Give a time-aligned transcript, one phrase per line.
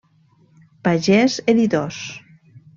[0.87, 2.01] Pagès Editors.